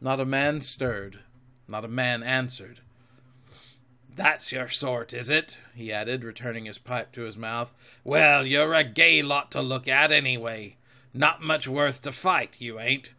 Not 0.00 0.20
a 0.20 0.24
man 0.24 0.62
stirred. 0.62 1.20
Not 1.68 1.84
a 1.84 1.88
man 1.88 2.22
answered. 2.22 2.80
That's 4.14 4.50
your 4.50 4.68
sort, 4.68 5.12
is 5.12 5.28
it? 5.28 5.58
he 5.74 5.92
added, 5.92 6.24
returning 6.24 6.64
his 6.64 6.78
pipe 6.78 7.12
to 7.12 7.22
his 7.22 7.36
mouth. 7.36 7.74
Well, 8.04 8.46
you're 8.46 8.74
a 8.74 8.84
gay 8.84 9.22
lot 9.22 9.50
to 9.52 9.60
look 9.60 9.86
at, 9.86 10.12
anyway. 10.12 10.76
Not 11.12 11.42
much 11.42 11.68
worth 11.68 12.00
to 12.02 12.12
fight, 12.12 12.56
you 12.58 12.80
ain't. 12.80 13.10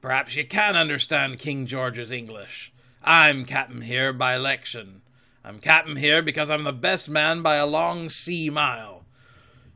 Perhaps 0.00 0.36
you 0.36 0.46
can 0.46 0.76
understand 0.76 1.38
King 1.38 1.66
George's 1.66 2.12
English. 2.12 2.72
I'm 3.02 3.44
captain 3.44 3.82
here 3.82 4.12
by 4.12 4.34
election. 4.34 5.02
I'm 5.44 5.58
captain 5.58 5.96
here 5.96 6.20
because 6.20 6.50
I'm 6.50 6.64
the 6.64 6.72
best 6.72 7.08
man 7.08 7.40
by 7.40 7.56
a 7.56 7.66
long 7.66 8.10
sea 8.10 8.50
mile. 8.50 9.04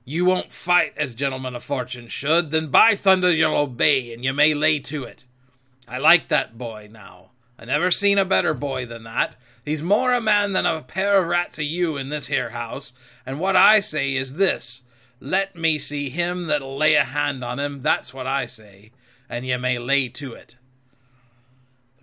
You 0.04 0.26
won't 0.26 0.52
fight 0.52 0.92
as 0.98 1.14
gentlemen 1.14 1.54
of 1.54 1.64
fortune 1.64 2.08
should, 2.08 2.50
then 2.50 2.68
by 2.68 2.94
thunder 2.94 3.32
you'll 3.32 3.56
obey, 3.56 4.12
and 4.12 4.22
you 4.22 4.34
may 4.34 4.52
lay 4.52 4.78
to 4.80 5.04
it. 5.04 5.24
I 5.88 5.96
like 5.96 6.28
that 6.28 6.58
boy 6.58 6.88
now. 6.90 7.30
I 7.58 7.64
never 7.64 7.90
seen 7.90 8.18
a 8.18 8.26
better 8.26 8.52
boy 8.52 8.84
than 8.84 9.04
that. 9.04 9.36
He's 9.64 9.82
more 9.82 10.12
a 10.12 10.20
man 10.20 10.52
than 10.52 10.66
a 10.66 10.82
pair 10.82 11.22
of 11.22 11.28
rats 11.28 11.58
of 11.58 11.64
you 11.64 11.96
in 11.96 12.10
this 12.10 12.26
here 12.26 12.50
house, 12.50 12.92
and 13.24 13.40
what 13.40 13.56
I 13.56 13.80
say 13.80 14.14
is 14.14 14.34
this 14.34 14.82
let 15.20 15.56
me 15.56 15.78
see 15.78 16.10
him 16.10 16.48
that'll 16.48 16.76
lay 16.76 16.96
a 16.96 17.04
hand 17.04 17.42
on 17.42 17.58
him, 17.58 17.80
that's 17.80 18.12
what 18.12 18.26
I 18.26 18.44
say, 18.44 18.92
and 19.30 19.46
ye 19.46 19.56
may 19.56 19.78
lay 19.78 20.10
to 20.10 20.34
it. 20.34 20.56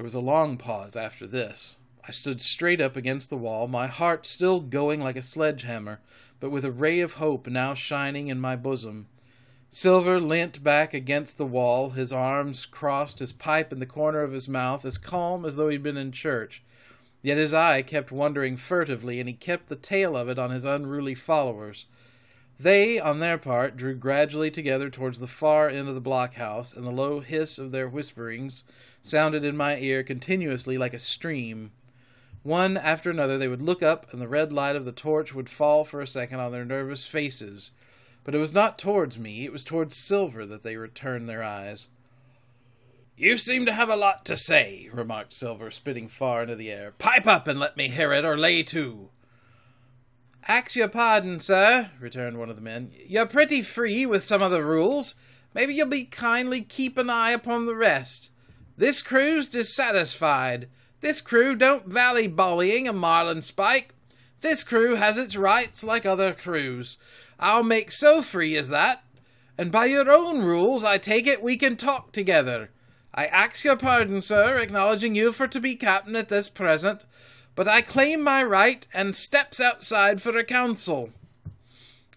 There 0.01 0.05
was 0.05 0.15
a 0.15 0.19
long 0.19 0.57
pause 0.57 0.95
after 0.95 1.27
this. 1.27 1.77
I 2.07 2.11
stood 2.11 2.41
straight 2.41 2.81
up 2.81 2.95
against 2.95 3.29
the 3.29 3.37
wall, 3.37 3.67
my 3.67 3.85
heart 3.85 4.25
still 4.25 4.59
going 4.59 4.99
like 4.99 5.15
a 5.15 5.21
sledgehammer, 5.21 5.99
but 6.39 6.49
with 6.49 6.65
a 6.65 6.71
ray 6.71 7.01
of 7.01 7.13
hope 7.13 7.45
now 7.45 7.75
shining 7.75 8.27
in 8.27 8.39
my 8.39 8.55
bosom. 8.55 9.05
Silver 9.69 10.19
leant 10.19 10.63
back 10.63 10.95
against 10.95 11.37
the 11.37 11.45
wall, 11.45 11.91
his 11.91 12.11
arms 12.11 12.65
crossed, 12.65 13.19
his 13.19 13.31
pipe 13.31 13.71
in 13.71 13.77
the 13.77 13.85
corner 13.85 14.23
of 14.23 14.31
his 14.31 14.47
mouth, 14.47 14.85
as 14.85 14.97
calm 14.97 15.45
as 15.45 15.55
though 15.55 15.69
he'd 15.69 15.83
been 15.83 15.97
in 15.97 16.11
church. 16.11 16.63
Yet 17.21 17.37
his 17.37 17.53
eye 17.53 17.83
kept 17.83 18.11
wandering 18.11 18.57
furtively, 18.57 19.19
and 19.19 19.29
he 19.29 19.35
kept 19.35 19.69
the 19.69 19.75
tail 19.75 20.17
of 20.17 20.27
it 20.29 20.39
on 20.39 20.49
his 20.49 20.65
unruly 20.65 21.13
followers. 21.13 21.85
They, 22.61 22.99
on 22.99 23.17
their 23.17 23.39
part, 23.39 23.75
drew 23.75 23.95
gradually 23.95 24.51
together 24.51 24.91
towards 24.91 25.19
the 25.19 25.25
far 25.25 25.67
end 25.67 25.89
of 25.89 25.95
the 25.95 25.99
blockhouse, 25.99 26.73
and 26.73 26.85
the 26.85 26.91
low 26.91 27.19
hiss 27.19 27.57
of 27.57 27.71
their 27.71 27.89
whisperings 27.89 28.61
sounded 29.01 29.43
in 29.43 29.57
my 29.57 29.77
ear 29.77 30.03
continuously 30.03 30.77
like 30.77 30.93
a 30.93 30.99
stream. 30.99 31.71
One 32.43 32.77
after 32.77 33.09
another 33.09 33.39
they 33.39 33.47
would 33.47 33.63
look 33.63 33.81
up, 33.81 34.13
and 34.13 34.21
the 34.21 34.27
red 34.27 34.53
light 34.53 34.75
of 34.75 34.85
the 34.85 34.91
torch 34.91 35.33
would 35.33 35.49
fall 35.49 35.83
for 35.83 36.01
a 36.01 36.07
second 36.07 36.39
on 36.39 36.51
their 36.51 36.63
nervous 36.63 37.07
faces. 37.07 37.71
But 38.23 38.35
it 38.35 38.39
was 38.39 38.53
not 38.53 38.77
towards 38.77 39.17
me, 39.17 39.43
it 39.43 39.51
was 39.51 39.63
towards 39.63 39.95
Silver 39.95 40.45
that 40.45 40.61
they 40.61 40.75
returned 40.75 41.27
their 41.27 41.41
eyes. 41.41 41.87
You 43.17 43.37
seem 43.37 43.65
to 43.65 43.73
have 43.73 43.89
a 43.89 43.95
lot 43.95 44.23
to 44.25 44.37
say, 44.37 44.87
remarked 44.93 45.33
Silver, 45.33 45.71
spitting 45.71 46.07
far 46.07 46.43
into 46.43 46.55
the 46.55 46.69
air. 46.69 46.93
Pipe 46.99 47.25
up 47.25 47.47
and 47.47 47.59
let 47.59 47.75
me 47.75 47.89
hear 47.89 48.13
it, 48.13 48.23
or 48.23 48.37
lay 48.37 48.61
to. 48.61 49.09
Ax 50.47 50.75
your 50.75 50.87
pardon, 50.87 51.39
sir, 51.39 51.91
returned 51.99 52.37
one 52.37 52.49
of 52.49 52.55
the 52.55 52.61
men. 52.61 52.91
You're 53.05 53.27
pretty 53.27 53.61
free 53.61 54.05
with 54.05 54.23
some 54.23 54.41
of 54.41 54.51
the 54.51 54.63
rules. 54.63 55.15
Maybe 55.53 55.73
you'll 55.73 55.87
be 55.87 56.05
kindly 56.05 56.61
keep 56.61 56.97
an 56.97 57.09
eye 57.09 57.31
upon 57.31 57.65
the 57.65 57.75
rest. 57.75 58.31
This 58.77 59.01
crew's 59.01 59.47
dissatisfied. 59.47 60.67
This 61.01 61.21
crew 61.21 61.55
don't 61.55 61.87
valley 61.87 62.27
bullying 62.27 62.87
a 62.87 62.93
marlin 62.93 63.41
spike. 63.41 63.93
This 64.41 64.63
crew 64.63 64.95
has 64.95 65.17
its 65.17 65.35
rights 65.35 65.83
like 65.83 66.05
other 66.05 66.33
crews. 66.33 66.97
I'll 67.39 67.63
make 67.63 67.91
so 67.91 68.21
free 68.21 68.55
as 68.57 68.69
that. 68.69 69.03
And 69.57 69.71
by 69.71 69.85
your 69.85 70.11
own 70.11 70.41
rules, 70.41 70.83
I 70.83 70.97
take 70.97 71.27
it 71.27 71.43
we 71.43 71.57
can 71.57 71.75
talk 71.75 72.11
together. 72.11 72.71
I 73.13 73.25
ax 73.27 73.63
your 73.63 73.75
pardon, 73.75 74.21
sir, 74.21 74.57
acknowledging 74.57 75.13
you 75.13 75.31
for 75.31 75.47
to 75.47 75.59
be 75.59 75.75
captain 75.75 76.15
at 76.15 76.29
this 76.29 76.49
present, 76.49 77.05
but 77.55 77.67
I 77.67 77.81
claim 77.81 78.21
my 78.21 78.43
right 78.43 78.85
and 78.93 79.15
steps 79.15 79.59
outside 79.59 80.21
for 80.21 80.37
a 80.37 80.43
council. 80.43 81.11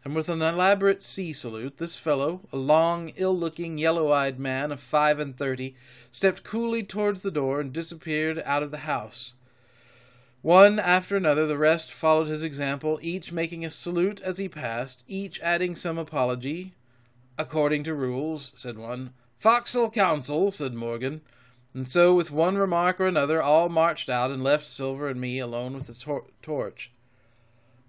And 0.04 0.14
with 0.14 0.28
an 0.28 0.42
elaborate 0.42 1.02
sea 1.02 1.32
salute, 1.32 1.78
this 1.78 1.96
fellow, 1.96 2.42
a 2.52 2.58
long, 2.58 3.12
ill 3.16 3.36
looking, 3.36 3.78
yellow 3.78 4.12
eyed 4.12 4.38
man 4.38 4.70
of 4.70 4.80
five 4.80 5.18
and 5.18 5.36
thirty, 5.36 5.74
stepped 6.12 6.44
coolly 6.44 6.82
towards 6.82 7.22
the 7.22 7.30
door 7.30 7.58
and 7.58 7.72
disappeared 7.72 8.42
out 8.44 8.62
of 8.62 8.70
the 8.70 8.78
house. 8.78 9.32
One 10.42 10.78
after 10.78 11.16
another, 11.16 11.46
the 11.46 11.56
rest 11.56 11.90
followed 11.90 12.28
his 12.28 12.42
example, 12.42 12.98
each 13.00 13.32
making 13.32 13.64
a 13.64 13.70
salute 13.70 14.20
as 14.20 14.36
he 14.36 14.46
passed, 14.46 15.02
each 15.08 15.40
adding 15.40 15.74
some 15.74 15.96
apology. 15.96 16.74
According 17.38 17.84
to 17.84 17.94
rules, 17.94 18.52
said 18.54 18.76
one. 18.76 19.14
Fo'c's'le 19.42 19.92
Council, 19.94 20.50
said 20.50 20.74
Morgan. 20.74 21.22
And 21.74 21.88
so, 21.88 22.14
with 22.14 22.30
one 22.30 22.56
remark 22.56 23.00
or 23.00 23.06
another, 23.06 23.42
all 23.42 23.68
marched 23.68 24.08
out 24.08 24.30
and 24.30 24.44
left 24.44 24.68
Silver 24.68 25.08
and 25.08 25.20
me 25.20 25.40
alone 25.40 25.74
with 25.74 25.88
the 25.88 25.94
tor- 25.94 26.26
torch. 26.40 26.92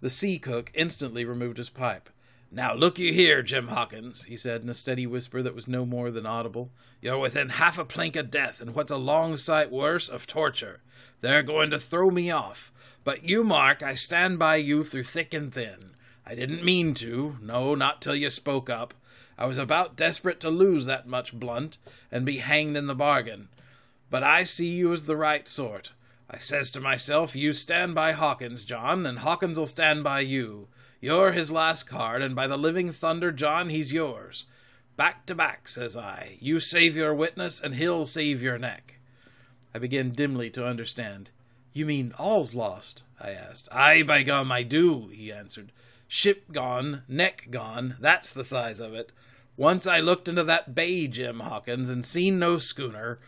The 0.01 0.09
sea 0.09 0.39
cook 0.39 0.71
instantly 0.73 1.23
removed 1.23 1.57
his 1.57 1.69
pipe. 1.69 2.09
Now 2.51 2.73
look 2.73 2.97
you 2.97 3.13
here, 3.13 3.43
Jim 3.43 3.67
Hawkins, 3.67 4.23
he 4.23 4.37
said 4.37 4.61
in 4.61 4.69
a 4.69 4.73
steady 4.73 5.05
whisper 5.05 5.43
that 5.43 5.53
was 5.53 5.67
no 5.67 5.85
more 5.85 6.09
than 6.09 6.25
audible. 6.25 6.71
You're 7.01 7.19
within 7.19 7.49
half 7.49 7.77
a 7.77 7.85
plank 7.85 8.15
of 8.15 8.31
death, 8.31 8.59
and 8.59 8.73
what's 8.73 8.91
a 8.91 8.97
long 8.97 9.37
sight 9.37 9.71
worse, 9.71 10.09
of 10.09 10.25
torture. 10.25 10.81
They're 11.21 11.43
going 11.43 11.69
to 11.71 11.79
throw 11.79 12.09
me 12.09 12.31
off. 12.31 12.71
But 13.03 13.23
you 13.23 13.43
mark, 13.43 13.83
I 13.83 13.93
stand 13.93 14.39
by 14.39 14.55
you 14.55 14.83
through 14.83 15.03
thick 15.03 15.33
and 15.33 15.53
thin. 15.53 15.91
I 16.25 16.33
didn't 16.33 16.63
mean 16.63 16.95
to, 16.95 17.37
no, 17.41 17.75
not 17.75 18.01
till 18.01 18.15
you 18.15 18.29
spoke 18.29 18.69
up. 18.69 18.93
I 19.37 19.45
was 19.45 19.57
about 19.57 19.95
desperate 19.95 20.39
to 20.39 20.49
lose 20.49 20.85
that 20.85 21.07
much 21.07 21.33
blunt 21.33 21.77
and 22.11 22.25
be 22.25 22.37
hanged 22.37 22.77
in 22.77 22.87
the 22.87 22.95
bargain. 22.95 23.49
But 24.09 24.23
I 24.23 24.43
see 24.43 24.69
you 24.69 24.93
as 24.93 25.05
the 25.05 25.17
right 25.17 25.47
sort. 25.47 25.91
I 26.29 26.37
says 26.37 26.71
to 26.71 26.81
myself, 26.81 27.35
you 27.35 27.53
stand 27.53 27.95
by 27.95 28.11
Hawkins, 28.11 28.65
John, 28.65 29.05
and 29.05 29.19
Hawkins'll 29.19 29.67
stand 29.67 30.03
by 30.03 30.21
you. 30.21 30.67
You're 30.99 31.33
his 31.33 31.51
last 31.51 31.83
card, 31.83 32.21
and 32.21 32.35
by 32.35 32.47
the 32.47 32.57
living 32.57 32.91
thunder, 32.91 33.31
John, 33.31 33.69
he's 33.69 33.93
yours. 33.93 34.45
Back 34.97 35.25
to 35.27 35.35
back, 35.35 35.67
says 35.67 35.95
I. 35.95 36.37
You 36.39 36.59
save 36.59 36.95
your 36.95 37.13
witness, 37.13 37.59
and 37.59 37.75
he'll 37.75 38.05
save 38.05 38.41
your 38.41 38.57
neck. 38.57 38.95
I 39.73 39.79
begin 39.79 40.13
dimly 40.13 40.49
to 40.51 40.65
understand. 40.65 41.29
You 41.73 41.85
mean 41.85 42.13
all's 42.17 42.55
lost? 42.55 43.03
I 43.19 43.31
asked. 43.31 43.67
Ay, 43.71 44.03
by 44.03 44.23
gum, 44.23 44.51
I 44.51 44.63
do, 44.63 45.09
he 45.09 45.31
answered. 45.31 45.71
Ship 46.07 46.51
gone, 46.51 47.03
neck 47.07 47.47
gone, 47.51 47.97
that's 47.99 48.31
the 48.31 48.45
size 48.45 48.79
of 48.79 48.93
it. 48.93 49.11
Once 49.57 49.85
I 49.85 49.99
looked 49.99 50.27
into 50.27 50.43
that 50.43 50.73
bay, 50.73 51.07
Jim 51.07 51.41
Hawkins, 51.41 51.89
and 51.89 52.05
seen 52.05 52.39
no 52.39 52.57
schooner. 52.57 53.19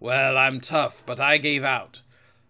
Well, 0.00 0.36
I'm 0.36 0.60
tough, 0.60 1.02
but 1.06 1.20
I 1.20 1.38
gave 1.38 1.64
out. 1.64 2.02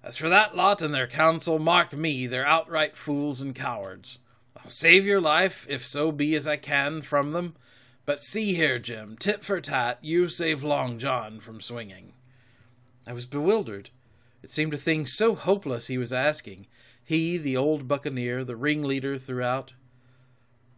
As 0.02 0.16
for 0.16 0.28
that 0.28 0.54
lot 0.54 0.82
and 0.82 0.94
their 0.94 1.06
counsel, 1.06 1.58
mark 1.58 1.92
me, 1.92 2.26
they're 2.26 2.46
outright 2.46 2.96
fools 2.96 3.40
and 3.40 3.54
cowards. 3.54 4.18
I'll 4.56 4.70
save 4.70 5.06
your 5.06 5.20
life, 5.20 5.66
if 5.68 5.86
so 5.86 6.12
be 6.12 6.34
as 6.34 6.46
I 6.46 6.56
can, 6.56 7.02
from 7.02 7.32
them. 7.32 7.54
But 8.06 8.20
see 8.20 8.54
here, 8.54 8.78
Jim, 8.78 9.16
tit 9.16 9.44
for 9.44 9.60
tat, 9.60 9.98
you 10.02 10.28
save 10.28 10.62
Long 10.62 10.98
John 10.98 11.40
from 11.40 11.60
swinging. 11.60 12.12
I 13.06 13.12
was 13.12 13.26
bewildered. 13.26 13.90
It 14.42 14.50
seemed 14.50 14.74
a 14.74 14.78
thing 14.78 15.06
so 15.06 15.34
hopeless 15.34 15.86
he 15.86 15.96
was 15.96 16.12
asking. 16.12 16.66
He, 17.02 17.38
the 17.38 17.56
old 17.56 17.88
buccaneer, 17.88 18.44
the 18.44 18.56
ringleader 18.56 19.18
throughout, 19.18 19.72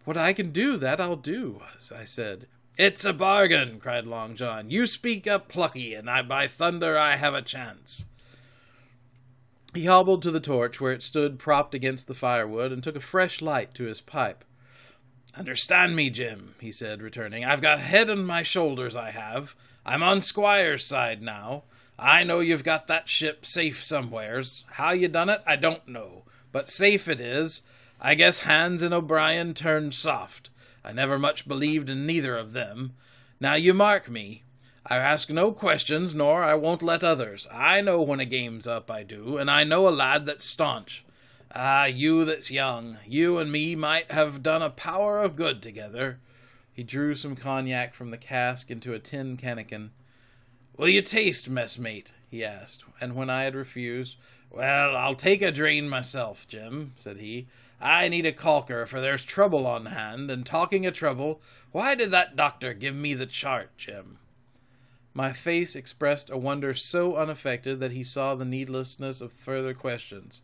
what 0.05 0.17
I 0.17 0.33
can 0.33 0.51
do, 0.51 0.77
that 0.77 1.01
I'll 1.01 1.17
do, 1.17 1.61
I 1.93 2.05
said. 2.05 2.47
It's 2.77 3.07
a 3.07 3.15
bargain, 3.15 3.81
cried 3.81 4.07
Long 4.07 4.35
John. 4.35 4.69
You 4.69 4.85
speak 4.85 5.27
up 5.27 5.49
plucky, 5.49 5.95
and 5.95 6.11
I, 6.11 6.21
by 6.21 6.47
thunder, 6.47 6.99
I 6.99 7.17
have 7.17 7.33
a 7.33 7.41
chance. 7.41 8.05
He 9.73 9.87
hobbled 9.87 10.23
to 10.23 10.31
the 10.31 10.41
torch 10.41 10.79
where 10.79 10.93
it 10.93 11.03
stood 11.03 11.39
propped 11.39 11.75
against 11.75 12.07
the 12.07 12.15
firewood 12.15 12.73
and 12.73 12.83
took 12.83 12.97
a 12.97 13.01
fresh 13.01 13.41
light 13.41 13.73
to 13.75 13.85
his 13.85 14.03
pipe. 14.03 14.45
Understand 15.35 15.97
me, 15.97 16.11
Jim, 16.11 16.55
he 16.61 16.71
said, 16.71 17.01
returning. 17.01 17.47
I've 17.47 17.63
got 17.63 17.79
head 17.79 18.11
on 18.11 18.27
my 18.27 18.43
shoulders, 18.43 18.95
I 18.95 19.11
have. 19.11 19.55
I'm 19.87 20.03
on 20.03 20.21
Squire's 20.21 20.85
side 20.85 21.23
now. 21.23 21.65
I 21.99 22.25
know 22.25 22.41
you've 22.41 22.65
got 22.65 22.89
that 22.89 23.09
ship 23.09 23.47
safe 23.47 23.83
somewheres. 23.83 24.65
How 24.73 24.93
you 24.93 25.09
done 25.09 25.31
it, 25.31 25.41
I 25.47 25.57
don't 25.57 25.89
know. 25.89 26.25
But 26.53 26.69
safe 26.69 27.09
it 27.09 27.21
is, 27.23 27.63
I 28.01 28.15
guess 28.15 28.41
Hands 28.41 28.83
and 28.83 28.93
O'Brien 28.93 29.55
turned 29.55 29.95
soft. 29.95 30.51
I 30.87 30.93
never 30.93 31.19
much 31.19 31.49
believed 31.49 31.91
in 31.91 32.07
neither 32.07 32.37
of 32.37 32.53
them. 32.53 32.93
Now 33.41 33.55
you 33.55 33.75
mark 33.75 34.09
me. 34.09 34.45
I 34.87 34.99
ask 34.99 35.29
no 35.31 35.51
questions, 35.51 36.15
nor 36.15 36.45
I 36.45 36.55
won't 36.55 36.81
let 36.81 37.03
others. 37.03 37.49
I 37.51 37.81
know 37.81 38.01
when 38.03 38.21
a 38.21 38.25
game's 38.25 38.69
up, 38.69 38.89
I 38.89 39.03
do, 39.03 39.37
and 39.37 39.51
I 39.51 39.65
know 39.65 39.89
a 39.89 39.91
lad 39.91 40.27
that's 40.27 40.45
staunch. 40.45 41.05
Ah, 41.53 41.87
you 41.87 42.25
that's 42.25 42.53
young, 42.53 42.99
you 43.05 43.39
and 43.39 43.51
me 43.51 43.75
might 43.75 44.13
have 44.13 44.45
done 44.45 44.63
a 44.63 44.71
power 44.71 45.21
of 45.21 45.35
good 45.35 45.61
together. 45.61 46.21
He 46.73 46.85
drew 46.85 47.17
some 47.17 47.35
cognac 47.35 47.93
from 47.93 48.13
the 48.13 48.17
cask 48.17 48.71
into 48.71 48.95
a 48.95 49.01
tin 49.01 49.37
cannikin. 49.37 49.91
Will 50.77 50.89
you 50.89 51.03
taste, 51.03 51.51
messmate? 51.51 52.13
he 52.31 52.45
asked, 52.45 52.85
and 53.01 53.17
when 53.17 53.29
I 53.29 53.43
had 53.43 53.57
refused, 53.57 54.15
Well, 54.51 54.95
I'll 54.95 55.15
take 55.15 55.43
a 55.43 55.51
drain 55.51 55.89
myself, 55.89 56.47
Jim, 56.47 56.93
said 56.97 57.17
he. 57.17 57.49
I 57.81 58.09
need 58.09 58.25
a 58.25 58.33
caulker, 58.33 58.87
for 58.87 59.01
there's 59.01 59.25
trouble 59.25 59.67
on 59.67 59.87
hand, 59.87 60.31
and 60.31 60.47
talking 60.47 60.87
of 60.87 60.95
trouble, 60.95 61.41
why 61.73 61.95
did 61.95 62.11
that 62.11 62.37
doctor 62.37 62.73
give 62.73 62.95
me 62.95 63.13
the 63.15 63.27
chart, 63.27 63.77
Jim? 63.77 64.19
My 65.13 65.33
face 65.33 65.77
expressed 65.77 66.31
a 66.31 66.37
wonder 66.37 66.75
so 66.75 67.17
unaffected 67.17 67.81
that 67.81 67.93
he 67.93 68.05
saw 68.05 68.35
the 68.35 68.45
needlessness 68.45 69.21
of 69.21 69.33
further 69.33 69.75
questions. 69.75 70.43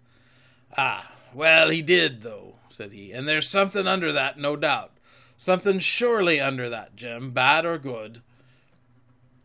Ah, 0.77 1.13
well, 1.35 1.71
he 1.71 1.83
did, 1.83 2.23
though, 2.23 2.55
said 2.69 2.93
he, 2.93 3.13
and 3.13 3.27
there's 3.27 3.49
something 3.49 3.87
under 3.87 4.13
that, 4.13 4.39
no 4.39 4.57
doubt. 4.57 4.93
Something 5.37 5.79
surely 5.79 6.39
under 6.41 6.69
that, 6.71 6.97
Jim, 6.97 7.33
bad 7.33 7.67
or 7.67 7.79
good. 7.79 8.23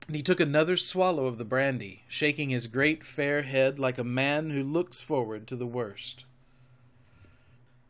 And 0.07 0.15
he 0.15 0.21
took 0.21 0.39
another 0.39 0.77
swallow 0.77 1.25
of 1.25 1.37
the 1.37 1.45
brandy, 1.45 2.03
shaking 2.07 2.49
his 2.49 2.67
great 2.67 3.05
fair 3.05 3.41
head 3.41 3.79
like 3.79 3.97
a 3.97 4.03
man 4.03 4.49
who 4.49 4.63
looks 4.63 4.99
forward 4.99 5.47
to 5.47 5.55
the 5.55 5.67
worst. 5.67 6.23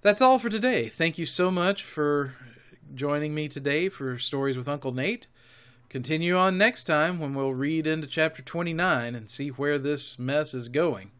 That's 0.08 0.22
all 0.22 0.40
for 0.40 0.48
today. 0.48 0.88
Thank 0.88 1.18
you 1.18 1.26
so 1.26 1.52
much 1.52 1.84
for 1.84 2.34
joining 2.96 3.36
me 3.36 3.50
today 3.50 3.90
for 3.90 4.18
Stories 4.18 4.56
with 4.56 4.70
Uncle 4.70 4.94
Nate. 4.94 5.28
Continue 5.90 6.38
on 6.38 6.58
next 6.58 6.86
time 6.86 7.20
when 7.20 7.34
we'll 7.34 7.54
read 7.54 7.86
into 7.86 8.08
chapter 8.08 8.42
29 8.42 9.16
and 9.16 9.30
see 9.30 9.50
where 9.50 9.78
this 9.78 10.18
mess 10.18 10.54
is 10.54 10.70
going. 10.70 11.12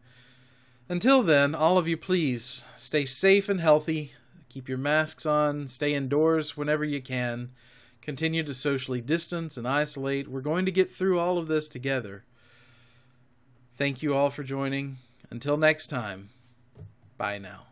Until 0.88 1.22
then, 1.22 1.54
all 1.54 1.76
of 1.76 1.86
you, 1.86 1.98
please 1.98 2.64
stay 2.78 3.04
safe 3.04 3.50
and 3.50 3.60
healthy. 3.60 4.14
Keep 4.48 4.70
your 4.70 4.78
masks 4.78 5.26
on, 5.26 5.68
stay 5.68 5.92
indoors 5.92 6.56
whenever 6.56 6.82
you 6.82 7.02
can 7.02 7.50
continue 8.00 8.42
to 8.42 8.54
socially 8.54 9.02
distance 9.02 9.58
and 9.58 9.68
isolate. 9.68 10.28
We're 10.28 10.40
going 10.40 10.64
to 10.64 10.72
get 10.72 10.90
through 10.90 11.18
all 11.18 11.36
of 11.36 11.46
this 11.46 11.68
together. 11.68 12.24
Thank 13.76 14.02
you 14.02 14.14
all 14.14 14.30
for 14.30 14.44
joining. 14.44 14.96
Until 15.28 15.58
next 15.58 15.88
time, 15.88 16.30
bye 17.18 17.36
now. 17.36 17.67